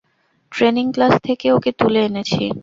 [0.51, 2.43] Training class থেকে ওকে তুলে এনেছি।